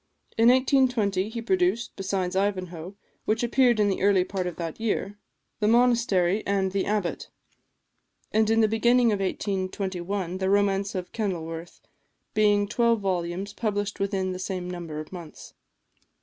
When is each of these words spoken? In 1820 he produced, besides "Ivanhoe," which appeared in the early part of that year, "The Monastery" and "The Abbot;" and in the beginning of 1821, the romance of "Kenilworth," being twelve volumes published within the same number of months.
In 0.35 0.49
1820 0.49 1.29
he 1.29 1.41
produced, 1.43 1.95
besides 1.95 2.35
"Ivanhoe," 2.35 2.95
which 3.25 3.43
appeared 3.43 3.79
in 3.79 3.87
the 3.87 4.01
early 4.01 4.23
part 4.23 4.47
of 4.47 4.55
that 4.55 4.79
year, 4.79 5.19
"The 5.59 5.67
Monastery" 5.67 6.41
and 6.47 6.71
"The 6.71 6.87
Abbot;" 6.87 7.29
and 8.31 8.49
in 8.49 8.61
the 8.61 8.67
beginning 8.67 9.11
of 9.11 9.19
1821, 9.19 10.39
the 10.39 10.49
romance 10.49 10.95
of 10.95 11.11
"Kenilworth," 11.11 11.81
being 12.33 12.67
twelve 12.67 12.99
volumes 13.01 13.53
published 13.53 13.99
within 13.99 14.31
the 14.31 14.39
same 14.39 14.67
number 14.67 14.99
of 14.99 15.11
months. 15.13 15.53